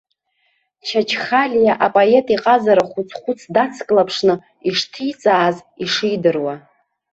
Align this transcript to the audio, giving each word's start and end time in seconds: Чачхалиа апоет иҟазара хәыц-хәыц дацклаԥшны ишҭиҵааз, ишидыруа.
Чачхалиа 0.87 1.73
апоет 1.85 2.27
иҟазара 2.35 2.83
хәыц-хәыц 2.91 3.41
дацклаԥшны 3.53 4.33
ишҭиҵааз, 4.67 5.57
ишидыруа. 5.83 6.55